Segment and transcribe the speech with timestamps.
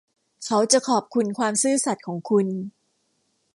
[0.45, 2.47] เขาจะขอบคุณความซื่อสัตย์ของคุณ